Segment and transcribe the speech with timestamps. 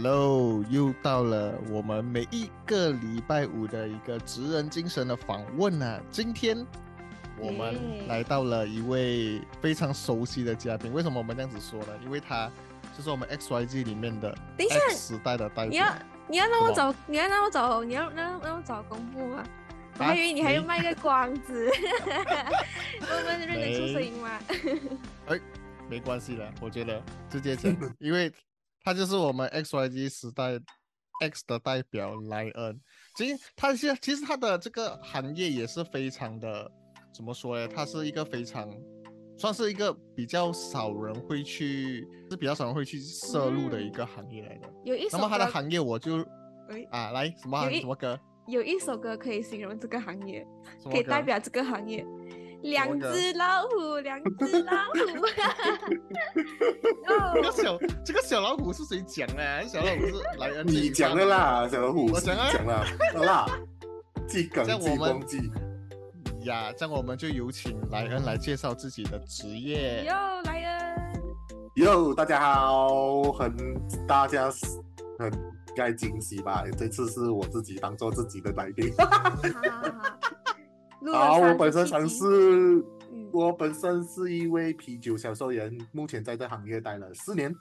[0.00, 6.00] Hello，又到了我们每一个礼拜五的一个职人精神的访问啊！
[6.08, 6.64] 今天
[7.36, 10.92] 我们来到了一位非常熟悉的嘉宾。
[10.92, 11.88] 为什么我们这样子说呢？
[12.04, 12.48] 因为他
[12.96, 15.92] 就是我们 XYG 里面的等一下时代的代表你要。
[16.28, 19.42] 你要让我找，你要让我找，你要让让我找公布吗？
[19.98, 21.68] 我啊还以为你还要卖个关子，
[23.02, 24.38] 我们认得出声音吗？
[25.26, 25.40] 哎
[25.90, 28.30] 没关系的，我觉得直接讲， 因为
[28.88, 30.58] 他就是我们 XYG 时代
[31.20, 32.80] X 的代表莱恩。
[33.16, 36.72] 其实他现其实他的这个行业也是非常的，
[37.14, 37.68] 怎么说呢？
[37.68, 38.66] 他是一个非常
[39.36, 44.72] 算是一个比较少人会去，是比较少人会去涉入的一个行业来的。
[44.86, 46.26] 有一首那么他的，行业我就
[46.70, 48.18] 喂啊，来什么什么歌？
[48.46, 50.46] 有一首歌可以形容这个行业，
[50.84, 52.02] 可以代表这个行业。
[52.62, 55.26] 两歌只老虎，两只老虎。
[57.06, 59.62] 这个哦，小这个小老虎是谁讲的啊？
[59.62, 63.46] 小老虎是莱恩自己你讲发的啦，小老虎，我讲了，好啦，
[64.26, 65.38] 记梗记这样我们忘记。
[66.44, 70.04] 呀，这样我们就有请莱恩来介绍自己的职业。
[70.04, 70.14] 哟，
[70.44, 71.12] 莱恩，
[71.76, 73.54] 哟，大家好，很
[74.06, 74.50] 大家
[75.18, 76.64] 很应该惊喜吧？
[76.78, 78.92] 这次是我自己当做自己的来宾。
[81.12, 81.38] 好好好。
[81.38, 82.24] 录了好，我本身曾集是，
[83.12, 87.54] 嗯我本身是一位啤酒销售员，目前在这行业待了四年。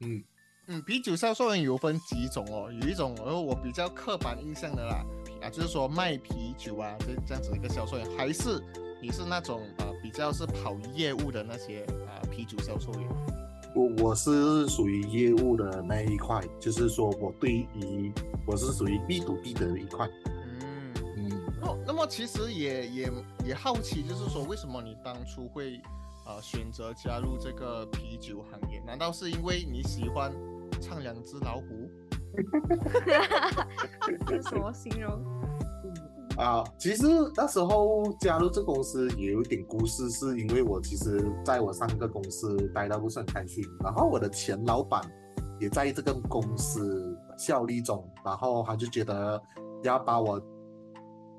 [0.00, 0.22] 嗯，
[0.66, 5.04] 嗯，啤酒销售员有分几种哦，有一种呃我比较刻板印象的啦，
[5.42, 8.60] 啊，就是说卖啤酒啊，这这样子一个销售员，还是
[9.00, 13.08] 你是那种啊、比较是跑业务的那些啊、啤酒销售员。
[13.74, 18.12] 我我是属于业务的那一块，就是说我对于
[18.46, 20.08] 我是属于 B to B 的一块。
[21.62, 23.12] 那那么其实也也
[23.46, 25.80] 也好奇，就是说为什么你当初会
[26.26, 28.82] 呃选择加入这个啤酒行业？
[28.84, 30.32] 难道是因为你喜欢
[30.80, 31.88] 唱两只老虎？
[34.26, 35.22] 这是什么形容？
[36.38, 37.06] 啊，其实
[37.36, 45.02] 那时候加入这公司也有点故事，是因为我其实在我上个公司待到不是很开心，然后我的前老板
[45.60, 49.40] 也在这个公司效力中，然后他就觉得
[49.82, 50.40] 要把我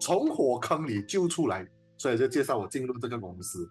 [0.03, 1.65] 从火坑里救出来，
[1.97, 3.69] 所以就介绍我进入这个公司。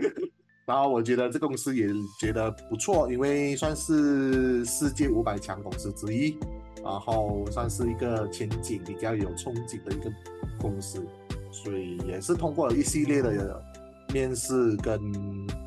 [0.68, 1.88] 然后我觉得这公司也
[2.20, 6.36] 觉得不错，因为算是世界五百强公司之一，
[6.84, 10.12] 然后算是一个前景比较有憧憬的一个
[10.60, 11.02] 公司，
[11.50, 13.64] 所以也是通过了一系列的
[14.12, 15.00] 面试，跟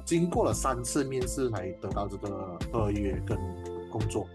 [0.06, 3.36] 经过了三次面试才得到这个合约跟
[3.92, 4.28] 工作。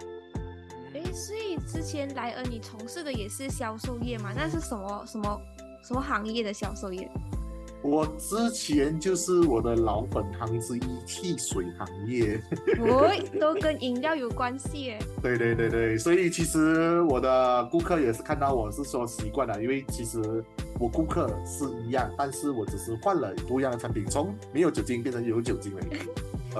[1.66, 4.32] 之前莱恩你从事的也是销售业嘛？
[4.34, 5.40] 那是什么什么
[5.82, 7.10] 什么行业的销售业？
[7.82, 12.38] 我之前就是我的老本行之一，汽水行业。
[12.78, 14.98] 喂，都跟饮料有关系耶。
[15.22, 20.44] 对对对对，所以其实我的顾客也是看到我是说习惯了，因为其实
[20.78, 25.72] 我顾客是一样，但是我只是换了不一样的产品，从没有酒精变成有酒精。
[25.74, 26.00] 而已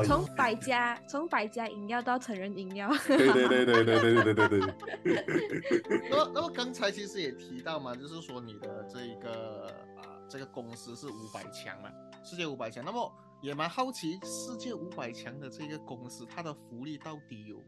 [0.04, 6.08] 从百家从百家饮料到成人饮料，对对对对对对对对对对。
[6.10, 11.90] 那么那么刚才其实也提到嘛，就是说你的这一个啊、这个公司是五百强嘛，
[12.22, 12.84] 世界五百强。
[12.84, 13.12] 那么
[13.42, 17.62] 也蛮好奇，世界五百强的这个公司，它的福利到底有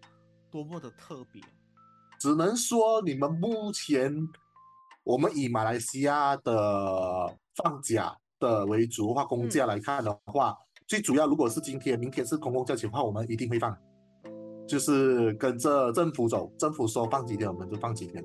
[0.51, 1.43] 多么的特别？
[2.21, 4.15] 只能说你们目前，
[5.03, 10.57] 我们以马来西亚的放假的为主的话，公假来看的话，
[10.93, 13.75] 最主要如果是今天、明天是公共假期的话，我们一定会放，
[14.67, 18.23] 就是跟着政府走，政府说放几天我们就放几天，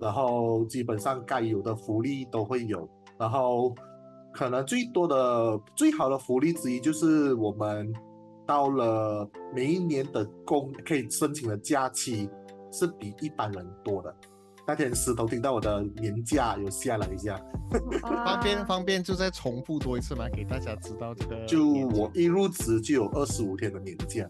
[0.00, 2.88] 然后基本上该有的福利都会有，
[3.18, 3.74] 然后
[4.32, 7.92] 可能最多的、最好的福利之一就是我们
[8.46, 12.30] 到了每一年的工可以申请的假期
[12.70, 14.14] 是比一般人多的。
[14.66, 17.40] 那天石头听到我的年假有下了一下，
[18.02, 24.28] 方便啊方便就再重复多一次嘛，给大家知道这个就我一入职就有二十五天的年假，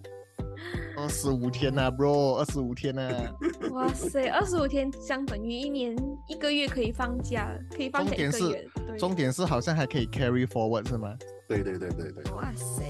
[0.99, 3.11] 二十五天呐、b r o 二十五天呐、
[3.73, 5.97] 哇塞，二十五天相等于一年
[6.29, 8.69] 一个月可以放假，可以放假一重点是个月。
[8.99, 11.17] 重点是好像还可以 carry forward 是吗？
[11.49, 12.83] 对对对对对，哇塞，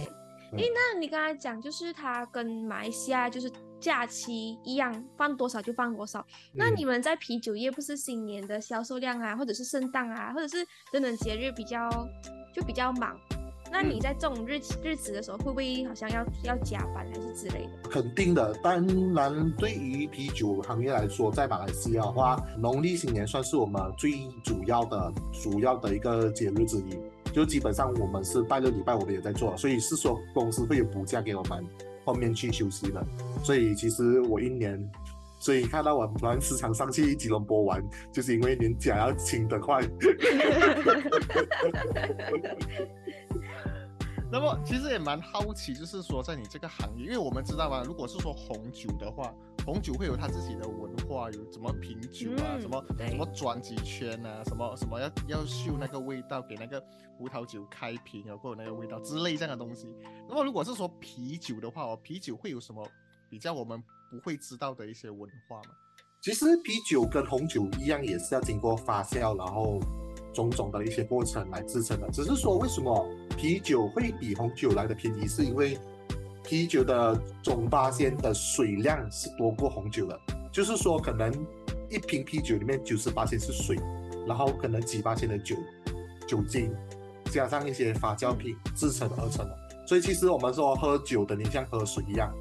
[0.53, 0.59] 嗯。
[0.59, 3.51] 诶，那你刚才讲就是他跟马来西亚就是
[3.87, 6.27] 假期一样放多少就放多少。
[6.53, 11.89] 那嗯你们在啤酒业不是新年的销售量啊，或者是圣诞啊，或者是等等节日比较
[12.53, 13.17] 就比较忙？
[13.71, 17.89] 那你嗯在这种日期日子的时候，会不会好像要要加班还是之类的？
[17.89, 18.85] 肯定的，当
[19.15, 26.99] 然，对于啤酒行业来说，在马来西亚的话，农历新年算是我们最主要的、主要的一个节日之一。
[27.33, 31.65] 就基本上我们是拜六礼拜我们也在做，所以是说公司会有补假给我们
[32.07, 33.05] 后面去休息了。
[33.45, 34.83] 所以其实我一年，
[35.39, 39.83] 所以看到我突然时常上去吉隆坡玩，就是因为年假要请得快。
[44.33, 49.33] 那么其实也蛮好奇，就是说在你这个行业，因为我们知道嘛，如果是说红酒的话，
[49.67, 56.81] 红酒会有它自己的文化，有怎么品酒啊，嗯什么对什么转几圈啊，什么什么要要嗅那个味道，给那个
[57.19, 59.93] 葡萄酒开瓶啊，或者那个味道之类这样的东西。
[60.29, 62.89] 那么如果是说啤酒的话哦，啤酒会有什么
[63.29, 65.71] 比较我们不会知道的一些文化吗？
[66.23, 69.81] 其实啤酒跟红酒一样，也是要经过发酵，然后
[70.33, 72.09] 种种的一些过程来制成的。
[72.11, 73.05] 只是说为什么
[73.37, 75.77] 啤酒会比红酒来的便宜，是因为
[76.47, 80.19] 啤酒的总八仙的水量是多过红酒的，
[80.53, 81.31] 就是说可能
[81.91, 83.77] 一瓶啤酒里面九十八仙是水，
[84.29, 85.57] 然后可能几八仙的酒
[86.27, 86.73] 酒精，
[87.33, 89.59] 加上一些发酵品制成而成的。
[89.89, 92.33] 所以其实我们说喝酒的，你像喝水一样，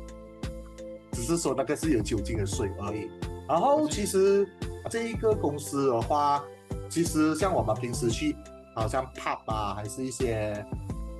[1.12, 3.10] 只是说那个是有酒精的水而已。
[3.48, 4.48] 然后其实
[4.88, 6.44] 这一个公司的话，
[6.90, 8.36] 其实像我们平时去，
[8.75, 10.63] 好像 pub 啊，还是一些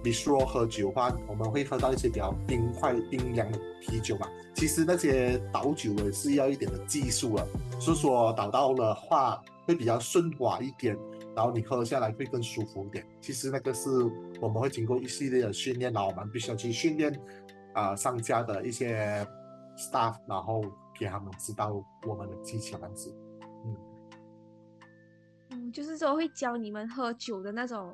[0.06, 4.30] 比如说喝酒的话，我们会喝到一些比较冰块、冰凉的啤酒嘛。
[4.54, 7.48] 其实那些倒酒也是要一点的技术了，
[7.80, 10.96] 是说倒到的话会比较顺滑一点，
[11.36, 13.04] 然后你喝下来会更舒服一点。
[13.20, 13.90] 其实那个是
[14.40, 17.12] 我们会经过一系列的训练，然后我们必须要去训练
[17.74, 19.26] 啊、呃商家的一些
[19.76, 20.64] staff，然后
[21.00, 23.12] 给他们知道我们的技巧这样子。
[25.50, 27.92] 嗯，就是说会教你们喝酒的那种，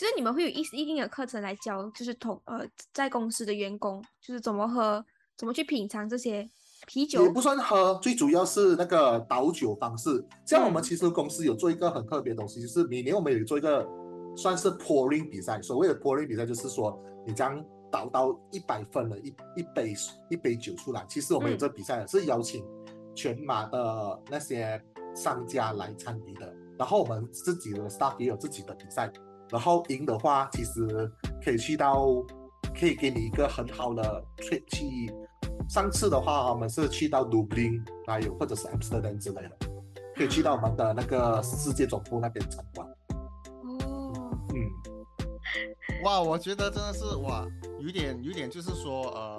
[0.00, 5.04] 就是你们会有一一定的课程来教，就是同呃在公司的员工，就是怎么喝，
[5.36, 6.48] 怎么去品尝这些
[6.86, 7.28] 啤酒也。
[7.28, 10.24] 不算喝，最主要是那个倒酒方式。
[10.46, 13.86] 像我们嗯其实公司有做一个很特别的东西，就是每年我们有做一个
[14.34, 15.60] 算是 pouring 比赛。
[15.60, 17.62] 所谓的 pouring 比赛，就是说你将
[17.92, 19.94] 倒到一百分的一一杯
[20.30, 21.04] 一杯酒出来。
[21.06, 22.64] 其实我们有嗯这比赛是邀请
[23.14, 24.82] 全马的那些
[25.14, 29.12] 商家来参与的，然后我们自己的 staff 也有自己的比赛。
[29.50, 31.10] 然后赢的话，其实
[31.44, 32.06] 可以去到，
[32.78, 35.12] 可以给你一个很好的 trip 去。
[35.68, 39.56] 上次的话，我们是去到卢布林，还有或者是 Amsterdam 之类的，
[40.16, 42.86] 可以去到我们的那个世界总部那边参观。
[43.88, 44.12] 哦，
[44.48, 44.56] 嗯，
[46.02, 47.46] 哇，我觉得真的是哇，
[47.78, 49.36] 有点有点就是说呃，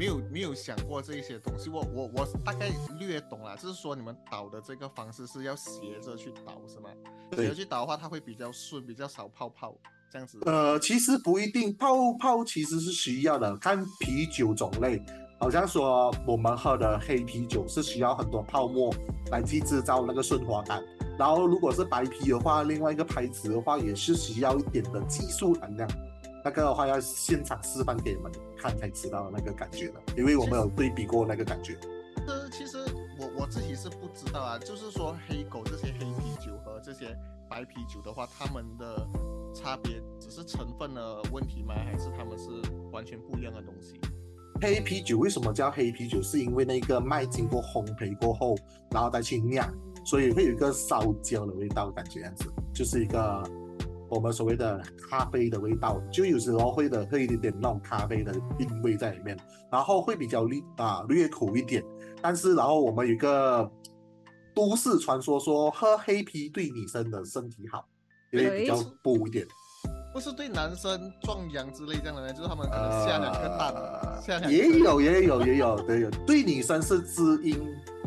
[0.00, 1.68] 没有没有想过这一些东西。
[1.68, 6.88] 我我我大概略懂了，就是说你们倒的这个方式是要斜着去倒是吗？
[7.32, 7.54] 斜着。
[7.54, 9.76] 去倒的话，它会比较顺，比较少泡泡
[10.10, 10.38] 这样子。
[10.46, 15.02] 呃，其实不一定，泡泡其实是需要的，看啤酒种类。
[15.38, 18.94] 好像说我们喝的黑啤酒是需要很多泡沫
[19.30, 20.82] 来去制造那个顺滑感，
[21.18, 25.86] 然后如果是白啤的话，另外一个牌子的话也是需要一点的技术含量。
[26.44, 31.78] 那个的话要现场示范给你们看才知道那个感觉的，因为我们有对比过那个感觉。
[32.26, 32.78] 这其实
[33.18, 37.16] 我我自己是不知道啊，就是说黑狗这些黑啤酒和这些
[37.48, 39.06] 白啤酒的话，它们的
[39.54, 41.74] 差别只是成分的问题吗？
[41.74, 42.50] 还是它们是
[42.92, 43.98] 完全不一样的东西？
[44.60, 46.22] 黑啤酒为什么叫黑啤酒？
[46.22, 48.54] 是因为那个麦经过烘焙过后，
[48.90, 49.66] 然后再去酿，
[50.04, 53.42] 所以会有一个烧焦的味道，感觉样子，就是一个
[54.10, 59.38] 我们所谓的咖啡的味道，就有时候会的会有一点那种咖啡的韵味在里面，
[59.70, 61.82] 然后会比较略啊略苦一点，
[62.20, 63.70] 但是然后我们有一个
[64.52, 67.86] 都市传说说喝黑啤对女生的身体好，
[68.32, 69.46] 因为比较对补一点。
[70.12, 72.32] 不是对男生壮阳之类这样的呢？
[72.32, 77.56] 就是他们可能下两个蛋，呃下两个也有也有也有对有，对女生是滋阴，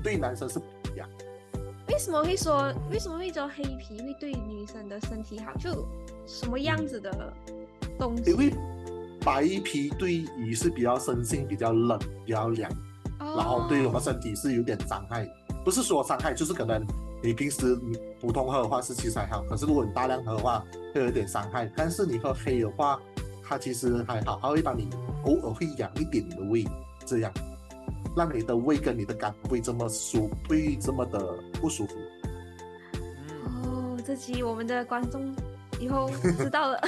[0.03, 0.65] 对男生是补
[0.97, 1.09] 阳。
[1.93, 5.53] 为什么会说为什么会说黑皮会对女生的身体好？
[5.59, 5.87] 就
[6.25, 7.31] 什么样子的
[7.99, 8.31] 东西？
[8.31, 8.51] 因为
[9.23, 12.67] 白皮对鱼是比较生性比较冷比较凉，
[13.19, 15.29] 然后对我们身体是有点伤害，
[15.63, 16.83] 不是说伤害，就是可能
[17.21, 17.79] 你平时
[18.19, 21.71] 普通喝的话是其实还好，可是如果你大量喝的话会有点伤害。
[21.77, 22.99] 但是你喝黑的话，
[23.43, 24.89] 它其实还好，它会帮你
[25.25, 26.65] 偶尔会养一点你的胃，
[27.05, 27.31] 这样
[28.15, 31.95] 让你的胃跟你的肝不会这么舒，不会这么的不舒服。
[32.93, 35.33] 嗯，哦，这集我们的观众
[35.79, 36.79] 以后知道了。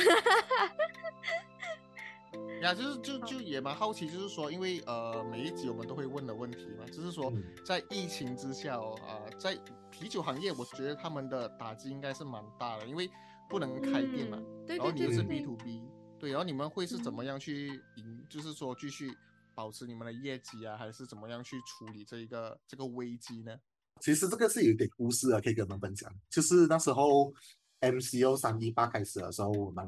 [2.62, 9.58] 呀，就是就就也蛮好奇，就是说，因为呃每一集我们都会问的问题嘛，就是说嗯在疫情之下哦，啊、在
[9.92, 13.10] 啤酒行业，我觉得他们的打击应该是蛮大的，因为
[13.50, 15.84] 不能开店嘛，嗯对然后你又是 B to B，
[16.18, 19.16] 对，然后你们会是怎么嗯样去赢，就是说继续
[19.56, 23.56] 保持你们的业绩啊，还是怎么样去处理这一个这个危机呢？
[24.02, 26.12] 其实这个是有点故事啊，可以跟你们分享。
[26.30, 27.34] 就是那时候
[27.80, 29.88] MCO 三一八开始的时候，我们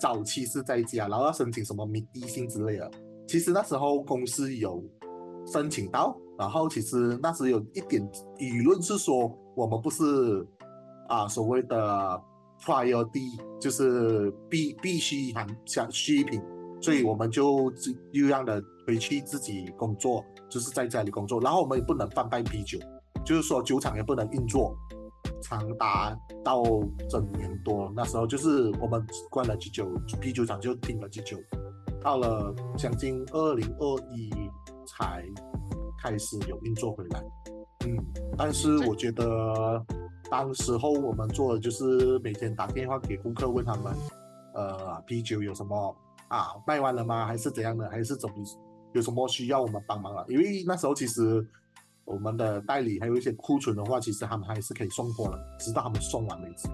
[0.00, 2.90] 早期是在家，然后要申请什么迷地性之类的。
[3.26, 4.82] 其实那时候公司有
[5.52, 8.00] 申请到，然后其实那时有一点
[8.38, 10.46] 舆论是说我们不是
[11.08, 12.22] 啊所谓的
[12.60, 16.40] priority，就是必必须含像需品，
[16.80, 22.78] 所以我们就自又让的回去自己工作，就是在家里工作，然后我们也不能贩卖啤酒。
[23.22, 24.74] 就是说酒厂也不能运作，
[25.42, 26.62] 长达到
[27.08, 27.92] 整年多。
[27.94, 29.86] 那时候就是我们关了啤酒，
[30.20, 31.36] 啤酒厂就停了啤酒，
[32.00, 34.30] 到了将近二零二一
[34.86, 35.22] 才
[36.02, 37.22] 开始有运作回来。
[37.86, 37.96] 嗯，
[38.38, 39.84] 但是我觉得
[40.30, 43.94] 当时候我们做的就是每天打电话给顾客问他们，
[44.54, 45.94] 呃，啤酒有什么
[46.30, 47.26] 啊卖完了吗？
[47.26, 47.86] 还是怎样的？
[47.90, 48.34] 还是怎么
[48.94, 50.24] 有什么需要我们帮忙了？
[50.28, 51.46] 因为那时候其实。
[52.06, 56.68] 我们的代理还有一些库存的话，其实他们还是可以送货的，直到他们送完为止。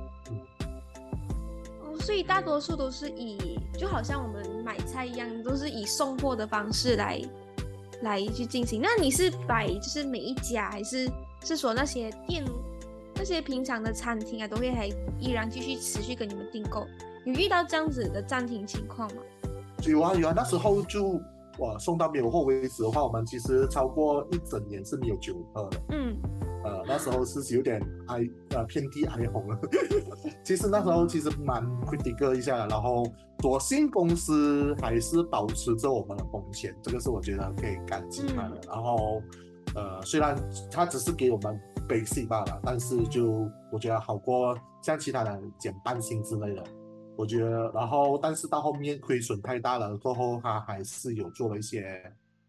[1.83, 7.21] 哦，所以大多数都是以就好像我们买菜一样，都是以送货的方式来
[8.01, 8.81] 来去进行。
[8.81, 11.07] 那你是摆就是每一家，还是
[11.45, 12.43] 是说那些店
[13.15, 14.87] 那些平常的餐厅啊，都会还
[15.21, 16.87] 依然继续持续跟你们订购？
[17.27, 19.21] 有遇到这样子的暂停情况吗？
[19.83, 21.21] 有啊有啊，那时候就
[21.59, 25.81] 哇送到没有货为止的话，我们其实超过一整年是没有酒喝的。
[25.91, 26.17] 嗯
[26.65, 29.57] 呃，那时候是有点哀呃遍地哀鸿了。
[30.43, 33.07] 其实那时候其实蛮 critical 一下的，然后
[33.41, 38.61] 所幸公司还是保持着我们的风险，这个是我觉得可以感激他的。
[38.67, 39.23] 然后
[39.77, 40.37] 呃，虽然
[40.69, 41.57] 他只是给我们
[41.89, 46.65] basic 罢了，但是就我觉得好过像其他人减半薪之类的。
[47.17, 52.03] 我觉得，然后但是到后面亏损太大了过后，他还是有做了一些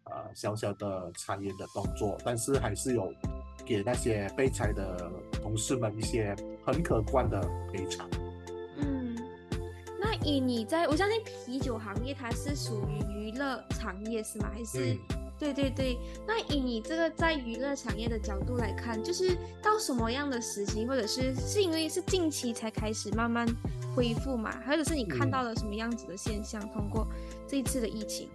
[0.04, 3.12] 呃小小的裁员的动作，但是还是有
[3.64, 7.40] 给那些被裁的同事们一些很可观的
[7.72, 8.08] 赔偿。
[8.76, 9.16] 嗯，
[9.98, 14.50] 那以你在我相信啤酒行业它是属于娱乐产业是吗？
[14.52, 14.94] 还是？
[14.94, 14.98] 嗯
[15.38, 15.96] 对对对，
[16.26, 23.46] 那以你这个在娱乐产业的角度来看，就是到什么样的时期，或者是是因为是近期才开始慢慢
[23.94, 26.60] 恢复嘛，或者是你看嗯到了什么样子的现象？
[26.70, 27.06] 通过
[27.46, 28.28] 这一次的疫情，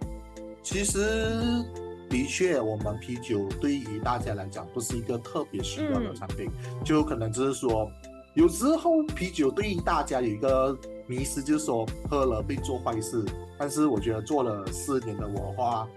[0.62, 1.64] 其实
[2.08, 6.50] 的确，我们啤酒对于大家来讲不是一个特别需要的嗯产品，
[6.84, 7.90] 就可能只是说，
[8.34, 13.24] 有时候啤酒对于大家有一个迷失，就是说喝了会做坏事。
[13.58, 15.88] 但是我觉得做了四年的我话，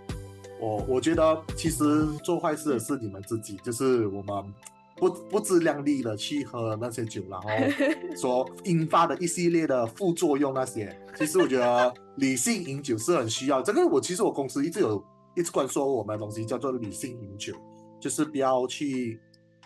[0.60, 4.54] 我我觉得其实做坏事的是你们自己，就是我们
[4.98, 7.50] 不不自量力的去喝那些酒，然后
[8.18, 13.62] 所引发的一系列的副作用那些，其实我觉得 理性饮酒是很需要。
[13.62, 15.04] 这个我其实我公司一直有
[15.36, 17.54] 一直灌输我们的东西叫做理性饮酒，
[18.01, 19.20] 就是不要去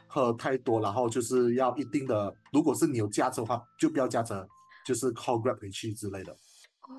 [0.08, 4.46] 喝太多，然后就是要一定的，如果是你有驾车的话，就不要驾车，
[4.86, 6.36] 就是 call grab 回去之类的。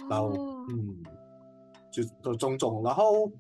[0.08, 1.02] 然后哦，嗯，
[1.92, 3.30] 就的种种，然后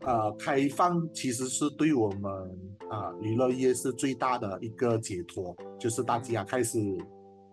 [0.00, 2.32] 呃，开放其实是对我们
[2.88, 6.78] 啊、娱乐业是最大的一个解脱，就是大家开始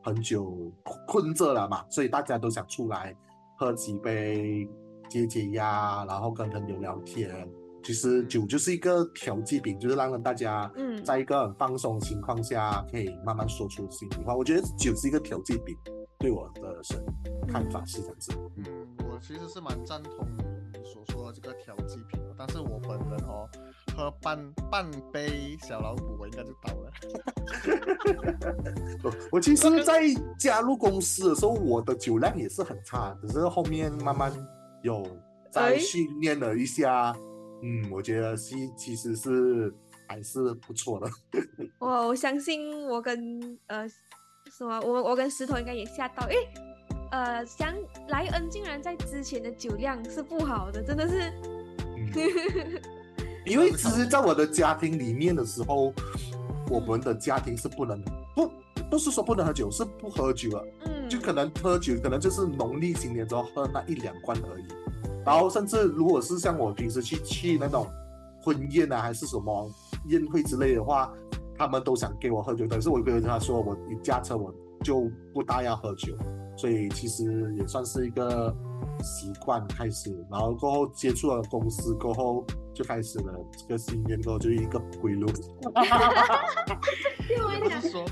[0.04, 0.72] 很久
[1.08, 3.16] 困着了嘛，所以大家都想出来
[3.58, 4.68] 喝几杯
[5.10, 7.48] 解解压，然后跟朋友聊天。
[7.84, 14.36] 其实酒就是一个调剂品，就是让大家嗯在一个很放松的情况下，可以慢慢说出心里话。
[14.36, 15.74] 我觉得酒是一个调剂品，
[16.18, 16.96] 对我的是
[17.48, 18.32] 看法是这样子。
[18.58, 18.66] 嗯，
[19.10, 20.27] 我其实是蛮赞同
[20.74, 23.50] 你所说的这个调剂品，但是我本人哦，
[23.96, 26.91] 喝半半杯小老虎我应该就倒了。
[29.03, 30.01] 我 我其实，在
[30.38, 34.32] 加入公司的时候，我的酒量也是很差，只是后面慢慢
[34.84, 35.06] 有
[35.51, 37.15] 在哎训练了一下，
[37.63, 39.74] 嗯，我觉得是其实是
[40.08, 41.10] 还是不错的。
[41.79, 46.36] 我我相信我跟呃什么，我我跟石头应该也吓到，诶，
[47.12, 47.74] 呃，想
[48.10, 51.57] 莱恩竟然在之前的酒量是不好的，真的是，嗯
[53.46, 55.94] 因为其实，在我的家庭里面的时候，
[56.70, 58.02] 我们的家庭是不能
[58.36, 58.52] 不
[58.90, 60.68] 不是说不能喝酒，是不喝酒了。
[60.86, 64.66] 嗯，就可能喝酒，可能就是农历新年之后喝那一两罐而已。
[65.26, 67.88] 然后甚至如果是像我平时去去那种
[68.42, 69.70] 婚宴啊，还是什么
[70.08, 71.14] 宴会之类的话，
[71.58, 76.14] 他们都想给我喝酒，但是我跟他说，我一驾车我就不大要喝酒，
[76.58, 78.56] 所以其实也算是一个
[79.04, 85.27] 习惯开始，然后过后接触了公司过后，就开始了这个新念过后就一个不归路。
[87.30, 88.06] 因为讲也不是说，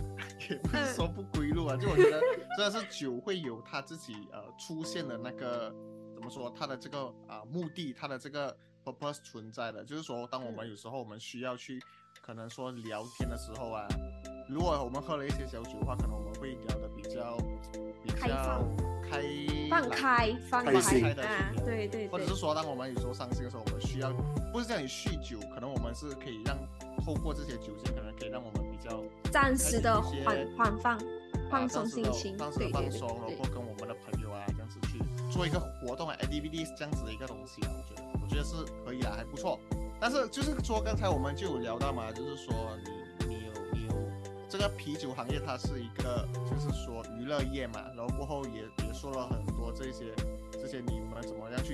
[0.50, 2.22] 也不是说不归路啊，就我觉得
[2.58, 5.74] 真的是酒会有他自己呃出现的那个
[6.14, 9.84] 怎么说，他的这个啊、目的，他的这个 purpose 存在的。
[9.84, 11.82] 就是说，当我们有时候我们需要去
[12.22, 13.88] 可能说聊天的时候啊，
[14.50, 17.38] 如果我们喝了一些小酒的话，可能我们会聊的比较
[18.04, 19.22] 比开较放开
[19.70, 21.06] 放开放开心。
[21.06, 22.08] 啊，对对对。
[22.08, 24.12] 或者是，说，当我们有时候伤心的时候，我们需要
[24.52, 26.58] 不是叫你酗酒，可能我们是可以让
[27.04, 31.00] 透过这些酒精，可能可以让我们比较暂时的缓缓放
[31.50, 32.72] 放啊松心情，暂时对。
[32.72, 35.00] 对对的放松，然对后跟我们的朋友啊这样子去
[35.32, 39.60] 做一个活动啊，activity 这样子的一个东西啊，我觉得我觉得是可以啊，还不错。
[40.00, 42.54] 但是就是说，刚才我们就有聊到嘛，就是说
[44.58, 50.16] 这个啤酒行业，它是一个就是说娱乐业嘛，然后过后也也说了很多这些
[50.50, 51.74] 这些你们怎么样去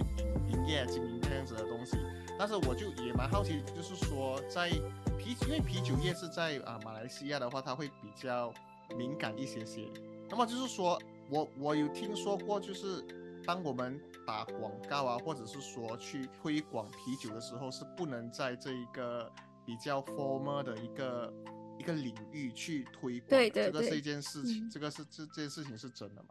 [0.50, 1.96] 营业经营这样子的东西。
[2.40, 4.68] 但是我就也蛮好奇，就是说在
[5.16, 8.52] 啤，因为啤酒业是在啊马来西亚的话，它会比较
[8.98, 9.88] 敏感一些些。
[10.28, 13.00] 那么就是说我我有听说过，就是
[13.46, 19.32] 当我们打广告啊，或者是说去推广啤酒的时候，是不能在这一个
[19.64, 21.32] 比较 formal 的一个
[21.80, 23.30] 一个领域去推广。
[23.30, 26.30] 对对对这个是一件事情，嗯这个是这这件事情是真的吗？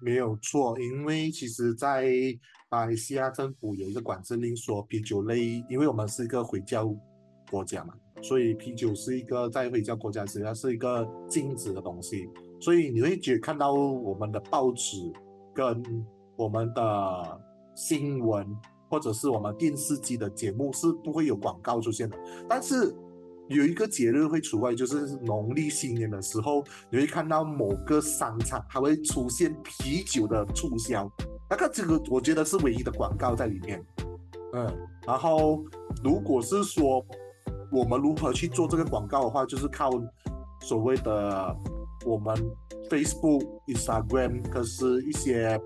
[0.00, 2.06] 没有错，因为其实，在
[2.70, 6.94] 马来西亚政府有一个管制令说，啤酒类，因为我们是一个回教
[7.50, 12.26] 国家嘛，所以啤酒是一个在回教国家实际上是一个禁止的东西，
[12.60, 15.12] 所以你会觉看到我们的报纸
[15.52, 15.82] 跟
[16.36, 17.40] 我们的
[17.74, 18.46] 新闻，
[18.88, 22.16] 或者是我们电视机的节目是不会有广告出现的，
[22.48, 22.94] 但是。
[23.48, 31.10] 有一个节日会除外，就是农历新年的时候，你会看到某个商场它会出现啤酒的促销，
[31.50, 33.84] 那个这个我觉得是唯一的广告在里面。
[34.54, 34.74] 嗯，
[35.06, 35.62] 然后
[36.02, 37.04] 如果是说
[37.70, 39.90] 我们如何去做这个广告的话，就是靠
[40.60, 41.54] 所谓的
[42.06, 42.34] 我们
[42.88, 45.60] Facebook、Instagram，可是一些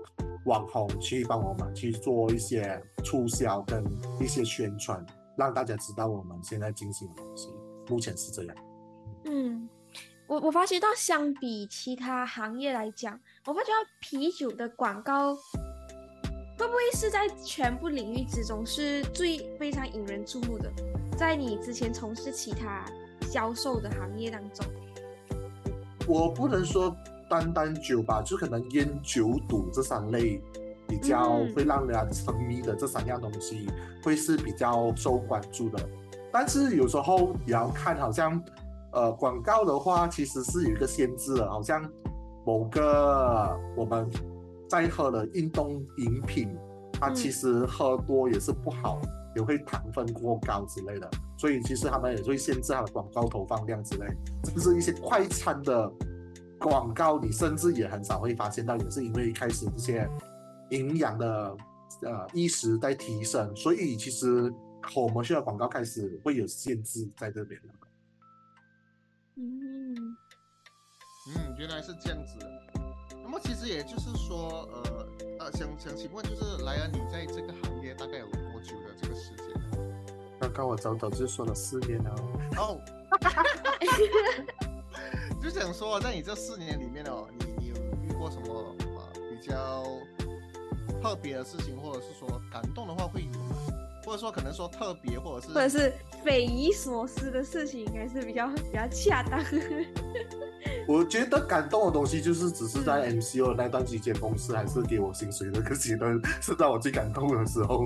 [0.45, 3.83] 网红去帮我们去做一些促销跟
[4.19, 5.05] 一些宣传，
[5.37, 7.49] 让大家知道我们现在进行的东西。
[7.87, 8.55] 目前是这样。
[9.25, 9.67] 嗯，
[10.27, 20.71] 我我发觉到相比其他行业来讲，我发觉到啤酒的广告会不会是在全部领域之中是最非常引人注目的？
[21.17, 22.85] 在你之前从事其他
[23.21, 24.65] 销售的行业当中，
[26.07, 26.95] 我不能说
[27.29, 30.41] 单单酒吧，就可能烟酒赌这三类
[30.87, 33.67] 比较嗯会让人家沉迷的这三样东西，
[34.03, 35.89] 会是比较受关注的。
[36.31, 38.41] 但是有时候也要看，好像
[38.93, 41.83] 呃广告的话，其实是有一个限制的，好像
[42.45, 44.09] 某个我们
[44.69, 46.55] 在喝的运动饮品，
[46.93, 47.15] 它嗯。
[47.15, 48.99] 其实喝多也是不好，
[49.35, 54.05] 也会糖分过高之类的，所以其实他们也会限制它的广告投放量之类，
[54.45, 55.91] 甚至一些快餐的
[56.59, 60.09] 广告，你甚至也很少会发现到，也是因为一开始这些
[60.71, 61.55] 营养的
[62.03, 64.53] 呃意识在提升，所以其实
[64.95, 67.73] 我们需要广告开始会有限制在这边了。
[69.35, 72.63] 嗯，嗯，原来是这样子的。
[73.21, 75.07] 那么其实也就是说，呃
[75.39, 79.77] 呃，想想请问，就是莱恩，你在这个行业大概有多久的这个时间呢？
[80.39, 82.15] 刚刚我早早就说了四年了
[82.57, 82.81] 哦，哦，
[85.41, 89.83] 就想说，在你这四年里面哦，你你有遇过什么呃比较
[91.01, 93.55] 特别的事情，或者是说感动的话会有吗？
[94.07, 95.93] 或者说可能说特别，或者是或者是
[96.23, 99.37] 匪夷所思的事情，应该是比较比较恰当。
[100.87, 106.05] 我觉得感动的东西就是只是在 MCO 那段期间，公司还是给我薪水的，可是呢
[106.41, 107.85] 是在我最感动的时候。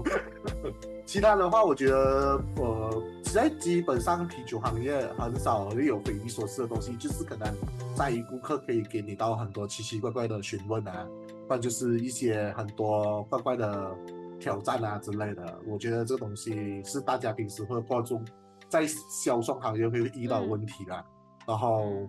[1.07, 7.51] 其他的话，我觉得呃，现在基本上啤酒行业很少会有匪夷所思的东西，就是可能
[7.95, 11.07] 在于顾客可以给你到很多奇奇怪怪的询问啊，
[11.47, 13.91] 不然就是一些很多怪怪的
[14.41, 15.61] 挑战啊之类的。
[15.67, 18.21] 我觉得这东西是大家平时会关注，
[18.67, 21.05] 在销售行业会遇到的问题啦。
[21.47, 22.07] 然后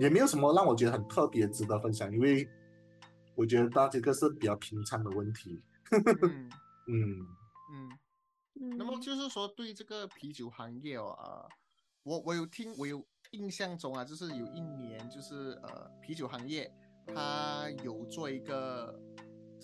[0.00, 2.48] 也没有什么让我觉得很特别值得分享，因为
[3.34, 5.62] 我觉得它这个是比较平常的问题。
[5.92, 6.50] 嗯
[6.88, 7.20] 嗯，
[7.72, 7.88] 嗯。
[8.60, 11.48] 嗯那么就是说，对这个啤酒行业哦，呃，
[12.04, 16.72] 我我有听，我有印象中啊，就是有一年，就是呃，啤酒行业
[17.06, 18.94] 它有做一个，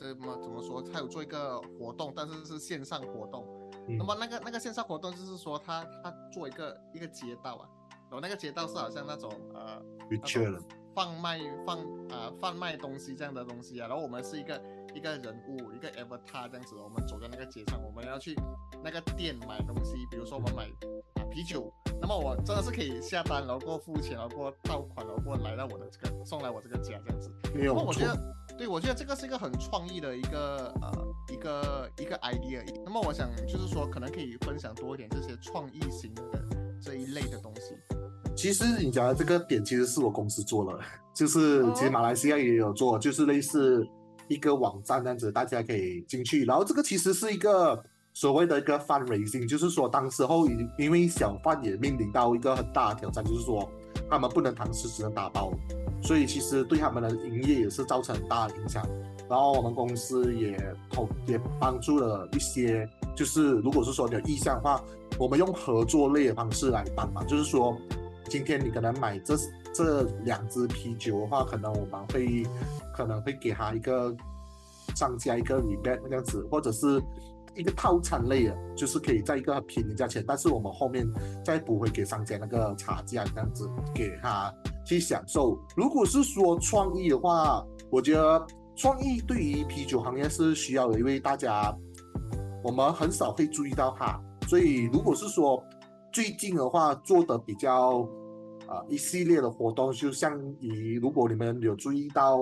[0.00, 0.82] 这么怎么说？
[0.82, 3.46] 他有做一个活动，但是是线上活动。
[3.86, 7.68] 嗯那么那个那个线上活动就是说他他做一个一个街道啊，
[8.04, 10.58] 然后那个街道是好像那种呃的确了，
[10.94, 11.78] 贩卖贩
[12.10, 14.62] 啊、贩卖东西这样的东西啊，然后我们是一个
[14.94, 18.34] 一个人物，一个 avatar 这样子，我们走在那个街上，我们要去
[18.82, 20.64] 那个店买东西，比如说我们买
[21.20, 27.32] 啊啤酒，那么我真的是可以下单，然后过付钱，然后过到款，然后过来到我的这个送来我这个家这样子。
[27.54, 28.04] 没有我觉。
[28.04, 28.14] 得，
[28.60, 30.92] 对我觉得这个是一个很创意的一个呃
[31.32, 32.62] 一个一个 idea。
[32.84, 36.22] 那么我想就是说，可能可以分享多一点这些创意型的
[36.78, 37.74] 这一类的东西。
[38.36, 40.78] 其实你讲的这个点，其实是我公司做了，
[41.14, 43.82] 就是其实马来西亚也有做，就是类似
[44.28, 46.44] 一个网站这样子，大家可以进去。
[46.44, 53.66] 然后这个其实是一个所谓的一个 fundraising，就是说当时候因因为小贩也面临到一个很大的挑战，就是说
[54.10, 55.52] 他们不能堂食，只能打包，
[56.02, 58.84] 所以其实对他们的营业也是造成很大的影响。
[59.28, 60.58] 然后我们公司也
[60.90, 64.82] 投也帮助了一些，就是如果是说有意向的话，
[65.18, 67.76] 我们用合作类的方式来帮忙，就是说
[68.28, 69.36] 今天你可能买这
[69.72, 72.44] 这两支啤酒的话，可能我们会
[72.92, 74.12] 可能会给他一个
[74.96, 77.00] 商家一个 rebate 这样子，或者是
[77.54, 81.06] 一个套餐类的，就是可以在一个很便宜价钱，但是我们后面
[81.44, 84.52] 再补回给商家那个差价这样子给他
[84.84, 85.58] 去享受。
[85.76, 91.76] 如果是说创意的话，我觉得创意对于啤酒行业是需要的，因为大家
[92.62, 95.62] 我们很少会注意到它，所以如果是说
[96.12, 98.08] 最近的话做的比较
[98.66, 102.38] 啊、一系列的活动，就像以如果你们有注意到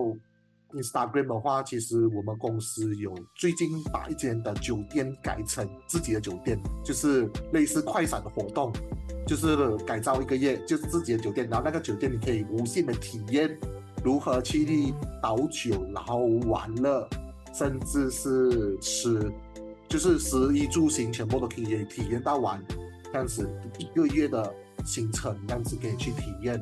[0.75, 8.73] Instagram 的话，其实我们公司有最近把一间的酒店改成自己的酒店，就是类似快闪的活动，
[9.27, 13.59] 就是改造一个月，就是自己的酒店，然后那个酒店你可以无限的体验
[14.05, 17.09] 如何去倒酒，然后玩乐，
[17.55, 19.33] 甚至是吃，
[19.89, 22.63] 就是食衣住行全部都可以体验到完，
[23.05, 24.55] 这样子一个月的
[24.85, 26.61] 行程，这样子可以去体验。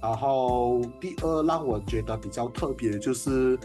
[0.00, 3.58] 然后第二让我觉得比较特别的就是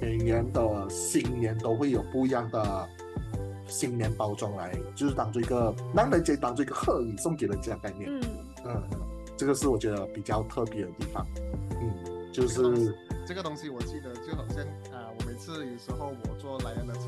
[0.00, 2.88] 每年的新年都会有不一样的
[3.66, 8.10] 新年包装来，就是当做一个让人家当做一个贺礼送给人家的概念。
[8.10, 8.20] 嗯，
[8.64, 9.00] 嗯，嗯
[9.36, 11.26] 这个是我觉得比较特别的地方。
[11.80, 12.94] 嗯，就是
[13.26, 17.02] 这个东西我记得就好像啊、我每次有时候我坐莱恩的车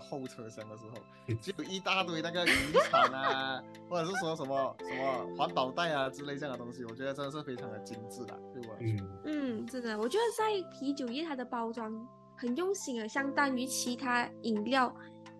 [0.00, 2.50] 后车厢的时候，就有一大堆那个渔
[2.88, 9.06] 船啊， 或者是说什么什么环保袋啊之类这样的东西，我觉得真的是非常的精致的，对我来说。
[9.24, 9.60] 嗯。
[9.60, 11.92] 嗯，真的，我觉得在啤酒业它的包装
[12.36, 14.94] 很用心啊，相当于其他饮料，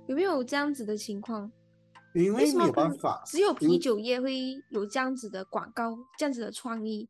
[0.07, 1.51] 有没有这样子的情况？
[2.15, 4.35] 因为没什么不有办法，只有啤酒业会
[4.71, 7.09] 有这样子的广告，这样子的创意？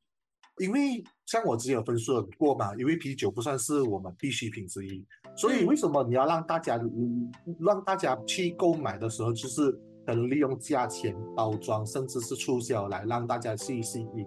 [0.60, 5.04] 因为像我之前有分数过嘛，因为啤酒不算是我们必需品之一，
[5.36, 9.70] 所以嗯为什么你要让大家嗯让大家去购买的时候，就是
[10.06, 14.26] 可能利用价钱、包装，甚至是促销来让大家去吸引、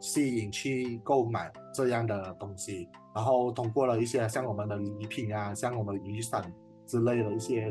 [0.00, 6.42] 吸引去购买这样的东西，然后通过了一些像我们的礼品啊，像我们的雨伞
[6.86, 7.70] 之类的一些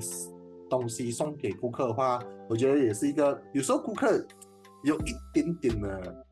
[0.70, 4.26] 东西送给顾客的话，我觉得也是一个有时候顾客
[4.84, 6.26] 有一点点的。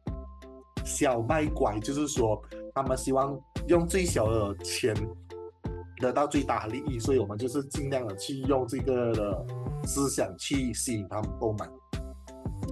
[0.89, 2.41] 小卖拐，就是说
[2.73, 4.95] 他们希望用最小的钱
[5.97, 9.45] 得到最大的利益，所以我们就是尽量的去用这个的
[9.84, 11.69] 思想去吸引他们购买，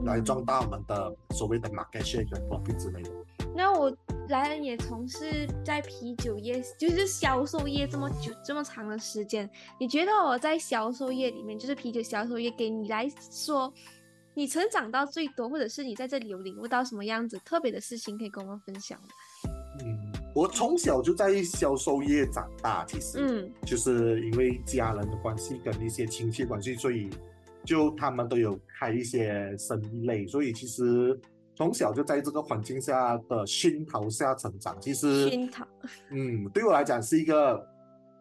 [0.05, 3.11] 来壮大我们的所谓的 market share 跟 profit 之类的。
[3.55, 3.95] 那我
[4.29, 9.49] 莱恩也从事在啤酒业，就是销售业这么久这么长的时间，
[9.79, 13.71] 你觉得我在销售业里面，就是啤酒销售业，给你来说，
[14.37, 19.07] 你成长到最多，或者是你在这里有领悟到什么样子特别的事情，可以跟我们分享吗？
[19.83, 27.09] 嗯，我从小就在销售业长大，其实，嗯就是因为家人的关系跟一些亲戚关系，所以
[27.65, 31.19] 就他们都有开一些生意类，所以其实
[31.55, 34.79] 从小就在这个环境下的熏陶下成长。
[34.79, 35.67] 其实，熏陶，
[36.13, 37.67] 嗯，对我来讲是一个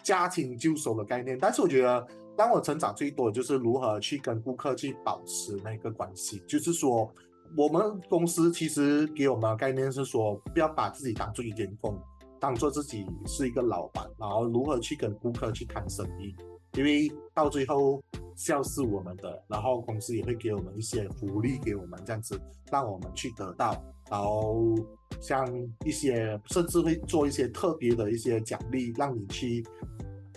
[0.03, 7.11] 家庭就手的概念，但是我觉得让我成长最多的就是如何去跟顾客去保持那个关系，就是说。
[7.57, 11.97] 我们公司其实给我们的概念是说，不要把自己当做一员工，
[12.41, 16.35] 当做自己是一个老板，然后如何去跟顾客去谈生意，
[16.77, 18.03] 因为到最后
[18.35, 22.39] 笑是我们的，然后公司也会给我们一些福利给我们这样子，
[22.71, 24.75] 让我们去得到，然后
[25.21, 25.47] 像
[25.85, 29.65] 一些甚至会做一些特别的一些奖励，让你去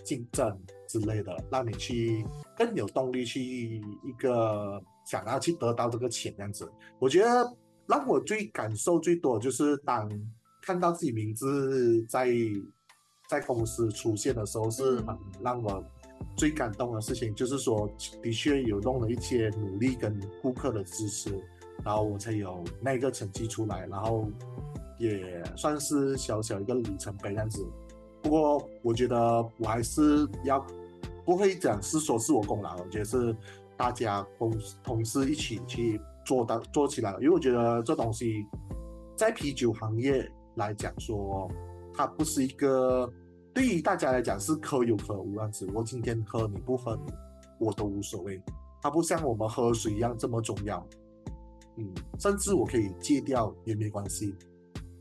[0.04, 0.56] 竞争
[0.90, 2.26] 之类的，让你去
[2.56, 6.68] 更有动力去一个想要去得到这个钱这样子。
[6.98, 10.10] 我觉得让我最感受最多就是当
[10.60, 12.28] 看到自己名字在
[13.28, 15.84] 在公司出现的时候，是嗯很让我
[16.36, 17.32] 最感动的事情。
[17.34, 17.88] 就是说，
[18.20, 21.30] 的确有用了一些努力跟顾客的支持，
[21.84, 24.28] 然后我才有那个成绩出来，然后
[24.98, 27.64] 也算是小小一个里程碑这样子。
[28.22, 29.16] 不过我觉得
[29.56, 30.62] 我还是要
[31.24, 33.36] 不会讲是说是我功劳，我觉得是
[33.76, 34.52] 大家同
[34.82, 38.46] 同事一起去做的做起来，因为我觉得这东西
[39.16, 41.50] 在啤酒行业来讲说，
[41.94, 43.10] 它不是一个
[43.52, 45.68] 对于大家来讲是可有可无样子。
[45.74, 46.98] 我今天喝你不喝，
[47.58, 48.40] 我都无所谓。
[48.82, 50.86] 它不像我们喝水一样这么重要，
[51.76, 54.34] 嗯，甚至我可以戒掉也没关系。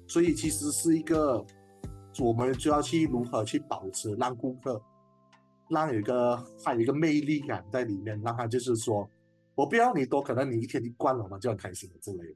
[0.08, 1.46] 所以其实是一个，
[2.20, 4.82] 我们就要去如何去保持，让顾客，
[5.70, 9.10] 让有一个他有一个魅力感在里面，让他就是说，
[9.56, 12.36] 我不要你多，可能你一天一罐了，我们就很开心了之类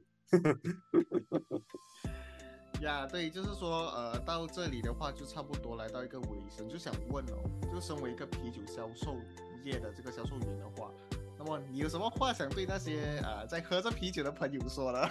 [2.80, 7.38] 呀，对，就是说，呃，到这里的话就差不多来到一个尾声，就想问哦，
[7.72, 9.16] 就身为一个啤酒销售
[9.64, 10.90] 业的这个销售员的话，
[11.38, 15.08] 那么你有什么话想对那些呃在喝着啤酒的朋友说呢？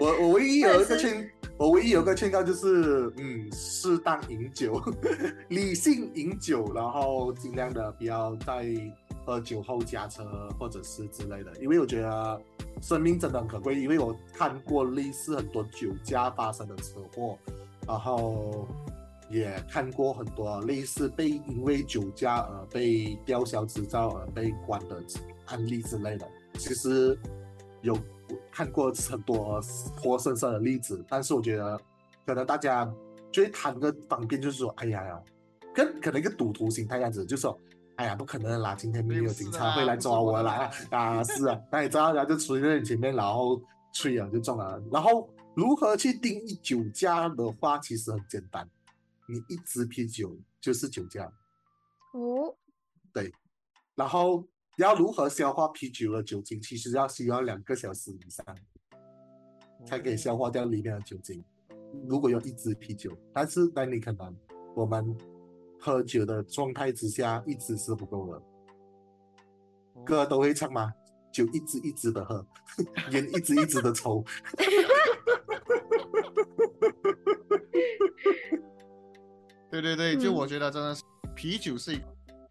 [0.00, 4.80] 我我唯一有一个劝，我唯一有个劝告就是，嗯，适当饮酒，
[5.50, 8.64] 理性饮酒，然后尽量的不要在
[9.26, 10.22] 喝酒后驾车
[10.56, 12.40] 或者是之类的，因为我觉得
[12.80, 17.36] 生命真的很可贵，因为我看过类似很多酒驾发生的车祸，
[17.88, 18.68] 然后
[19.28, 25.02] 也看过很多类似被因为酒驾而被吊销执照而被关的
[25.46, 27.18] 案例之类的，其实
[27.82, 27.98] 有。
[28.58, 29.62] 看过很多
[29.96, 31.80] 活生生的例子，但是我觉得
[32.26, 32.92] 可能大家
[33.30, 35.22] 就会谈个方便，就是说，哎呀呀，
[35.72, 37.56] 跟可能一个赌徒心态样子，就是说，
[37.94, 43.62] 哎呀，不可能啦，今天没有警察会来抓我啦， 啊，是啊，那你知道，然后就出现在你前面，然后
[43.94, 44.82] 吹啊就中了。
[44.90, 48.68] 然后如何去定义酒驾的话，其实很简单，
[49.28, 51.32] 你一支啤酒就是酒驾。
[52.12, 52.52] 哦，
[53.12, 53.32] 对，
[53.94, 54.44] 然后。
[54.78, 56.60] 要如何消化啤酒的酒精？
[56.60, 58.46] 其实要需要两个小时以上，
[59.84, 61.44] 才可以消化掉里面的酒精。
[62.06, 64.36] 如果有一支啤酒，但是那你可能
[64.76, 65.16] 我们
[65.80, 68.42] 喝酒的状态之下，一支是不够的。
[70.04, 70.92] 歌都会唱吗？
[71.32, 72.46] 酒一支一支的喝，
[73.10, 74.24] 烟一支一支的抽。
[79.68, 81.02] 对对对，就我觉得真的是
[81.34, 82.00] 啤酒是一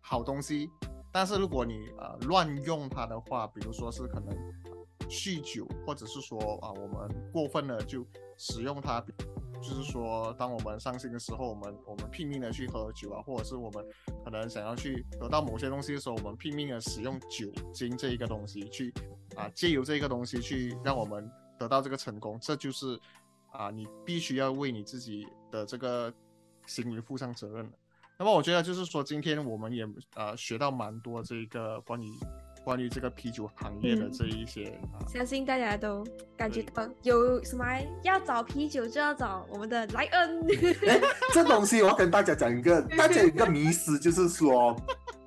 [0.02, 0.70] 好东西。
[1.18, 4.38] 但是如果你呃乱用它的话，比如说是可能
[5.10, 8.06] 酗酒，或者是说啊我们过分的就
[8.38, 9.04] 使用它，
[9.60, 13.84] 就是说当我们伤心的时候，我们我们拼命的去喝酒啊，或者是我们
[14.24, 18.94] 可能想要去得到某些东西的时候，我们拼命的使用酒精这一个东西去
[19.36, 21.28] 啊借由这个东西去让我们
[21.58, 22.96] 得到这个成功，这就是
[23.52, 26.14] 啊你必须要为你自己的这个
[26.68, 27.72] 行为负上责任了。
[28.18, 32.08] 那么我觉得就是说，今天我们也呃学到蛮多这个关于
[32.64, 36.04] 关于这个啤酒行业的这一些，相信大家都
[36.36, 37.64] 感觉到有什么
[38.04, 40.46] 要找啤酒就要找我们的莱恩。
[41.34, 44.76] 这东西我要跟大家讲一个，大家有一个迷思，就是说。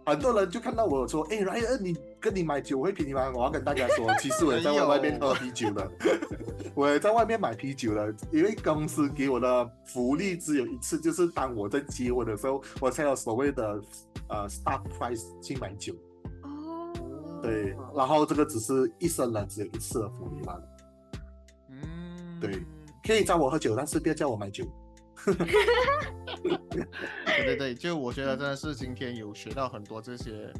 [0.06, 5.90] 很多人就看到我说：“哎，莱恩，你跟你买酒会便宜吗？”我要跟大家说，其实我也在外面喝啤酒的，
[6.74, 13.80] 我也在外面买啤酒的，因为公司给我的福利只有一次，就是当我在接我的时候，我才有所谓的
[14.28, 15.94] 呃 staff price 去买酒。
[16.42, 16.92] 哦。
[17.42, 20.56] 对，然后这个只是一生人只有一次的福利嘛。
[21.70, 22.38] 嗯。
[22.40, 22.62] 对，
[23.02, 24.64] 可以找我喝酒，但是不要叫我买酒。
[27.26, 30.50] 对对对，就我觉得真的是今天有学到很多这些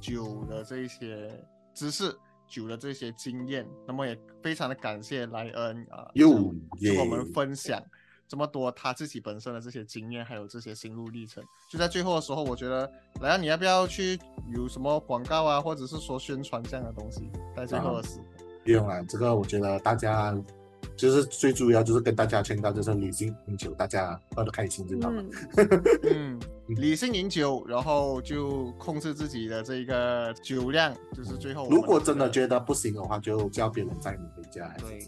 [0.00, 1.30] 酒的这一些
[1.74, 2.16] 知识，
[2.48, 7.82] 酒的这些经验，那么也非常的感谢莱恩啊，又跟我们分享
[8.26, 11.44] 这么多他自己本身的这些经验，还有这些心路历程。
[11.70, 14.18] 就在最后的时候，我觉得莱恩你要不要去
[14.54, 17.30] 有什么广告啊，或者是说宣传这样的东西？
[17.54, 18.18] 在最后的时，
[18.64, 20.34] 不用了，这个我觉得大家。
[21.00, 25.24] 就是最主要就是跟大家劝告，就是理性饮酒，大家喝的开心就好了。
[26.12, 26.38] 嗯，
[26.76, 31.66] 理性饮酒，然后就控制自己的这个酒量，就是最后。
[31.70, 34.70] 如果真的觉得不行的话，就叫别人载你回家。
[34.78, 35.00] 对。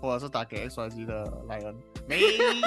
[0.00, 1.74] 或者是打给 X Y G 的莱恩，
[2.08, 2.20] 没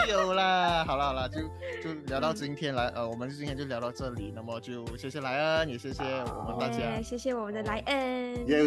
[0.10, 1.42] 有啦，好了好了，就
[1.82, 8.60] 就聊到今天来，呃，我们今天就聊到这里，那么就谢谢莱恩，也谢谢我们大家，谢谢我们的莱恩，耶，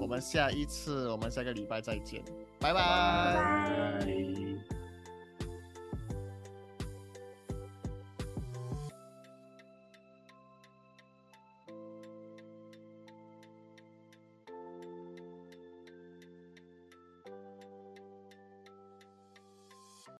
[0.00, 2.22] 我们下一次，我们下个礼拜再见，
[2.58, 4.47] 拜拜。